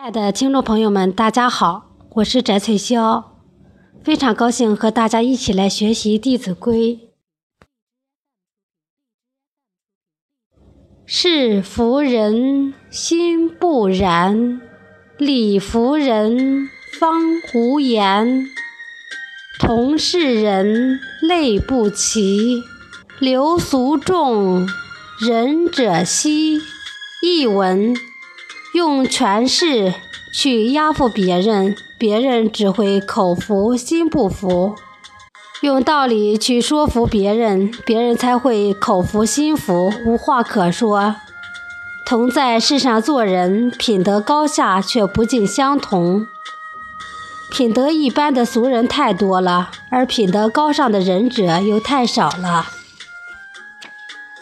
[0.00, 3.22] 亲爱的听众朋友们，大家好，我是翟翠霄，
[4.02, 6.98] 非常高兴和大家一起来学习《弟子规》。
[11.04, 14.62] 是福人心不然，
[15.18, 17.20] 礼服人方
[17.52, 18.46] 无言。
[19.58, 22.62] 同是人类不齐，
[23.18, 24.66] 流俗众，
[25.20, 26.58] 仁者稀。
[27.22, 27.94] 译文。
[28.80, 29.92] 用权势
[30.32, 34.74] 去压服别人，别人只会口服心不服；
[35.60, 41.16] 用道理去说服别人，别人才会口服心服，无话可说。
[42.06, 46.26] 同在世上做人，品德高下却不尽相同。
[47.52, 52.66] 品德一般的俗人太多了，而品德高尚的仁者又太少了。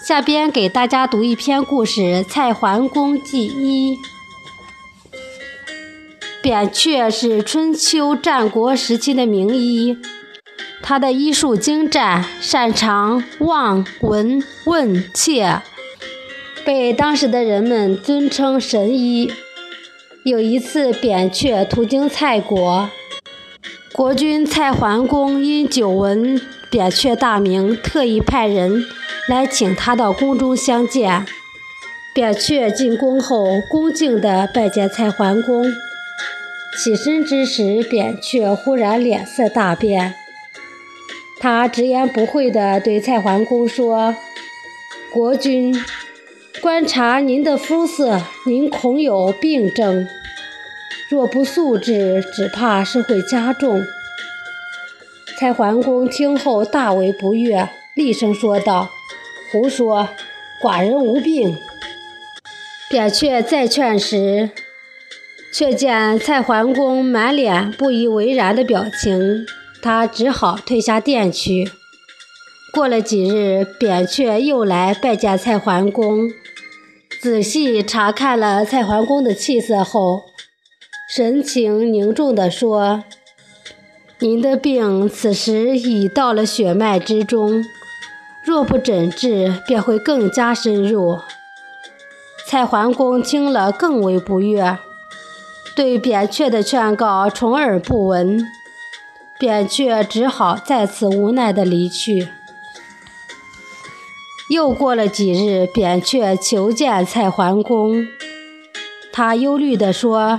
[0.00, 3.96] 下边给大家读一篇故事《蔡桓公记一》。
[6.40, 9.98] 扁鹊是春秋战国时期的名医，
[10.80, 15.60] 他的医术精湛，擅长望、闻、问、切，
[16.64, 19.32] 被当时的人们尊称神医。
[20.24, 22.88] 有一次，扁鹊途经蔡国，
[23.92, 28.84] 国君蔡桓公因久闻扁鹊大名，特意派人
[29.28, 31.26] 来请他到宫中相见。
[32.14, 35.64] 扁鹊进宫后，恭敬地拜见蔡桓公。
[36.80, 40.14] 起身之时，扁鹊忽然脸色大变。
[41.40, 44.14] 他直言不讳地对蔡桓公说
[45.12, 45.74] ：“国君，
[46.62, 50.06] 观察您的肤色，您恐有病症，
[51.10, 53.82] 若不速治，只怕是会加重。”
[55.36, 58.88] 蔡桓公听后大为不悦，厉声说道
[59.50, 60.08] ：“胡说，
[60.62, 61.56] 寡人无病。”
[62.88, 64.50] 扁鹊再劝时，
[65.58, 69.44] 却见蔡桓公满脸不以为然的表情，
[69.82, 71.68] 他只好退下殿去。
[72.72, 76.30] 过了几日，扁鹊又来拜见蔡桓公，
[77.20, 80.20] 仔细查看了蔡桓公的气色后，
[81.12, 83.02] 神情凝重地说
[84.20, 87.64] ：“您的病此时已到了血脉之中，
[88.44, 91.18] 若不诊治，便会更加深入。”
[92.46, 94.78] 蔡桓公听了更为不悦。
[95.78, 98.44] 对扁鹊的劝告充耳不闻，
[99.38, 102.26] 扁鹊只好再次无奈地离去。
[104.50, 108.04] 又过了几日，扁鹊求见蔡桓公，
[109.12, 110.36] 他忧虑地说：“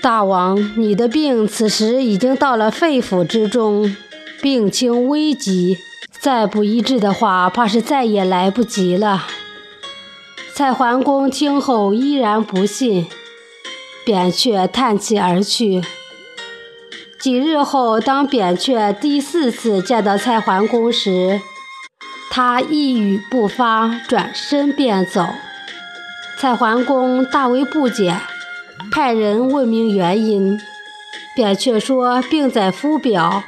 [0.00, 3.96] 大王，你的病此时已经到了肺腑之中，
[4.40, 5.76] 病情危急，
[6.20, 9.26] 再不医治的话，怕是再也来不及了。”
[10.54, 13.08] 蔡桓公听后依然不信。
[14.10, 15.80] 扁鹊叹气而去。
[17.20, 21.40] 几日后，当扁鹊第四次见到蔡桓公时，
[22.28, 25.24] 他一语不发，转身便走。
[26.40, 28.16] 蔡桓公大为不解，
[28.90, 30.60] 派人问明原因。
[31.36, 33.44] 扁鹊说：“病在肤表，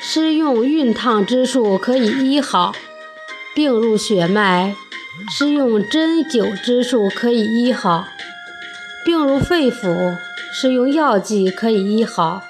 [0.00, 2.72] 施用熨烫之术可以医好；
[3.56, 4.76] 病入血脉，
[5.36, 8.06] 施用针灸之术可以医好。”
[9.02, 10.18] 病入肺腑，
[10.52, 12.42] 是用药剂可以医好。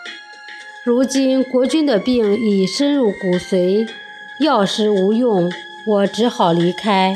[0.85, 3.89] 如今国君的病已深入骨髓，
[4.41, 5.49] 药石无用，
[5.87, 7.15] 我只好离开。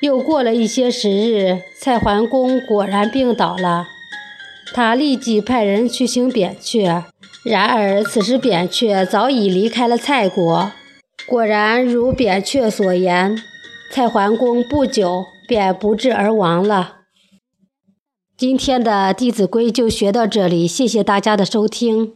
[0.00, 3.86] 又过了一些时日，蔡桓公果然病倒了，
[4.74, 7.04] 他立即派人去请扁鹊。
[7.44, 10.72] 然而此时扁鹊早已离开了蔡国。
[11.24, 13.40] 果然如扁鹊所言，
[13.92, 17.01] 蔡桓公不久便不治而亡了。
[18.42, 22.14] 今天的《弟子规》就学到这里，谢谢大家的收听。